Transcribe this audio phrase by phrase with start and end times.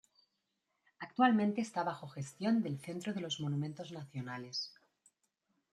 [0.97, 4.73] Actualmente está bajo gestión del Centro de los monumentos nacionales.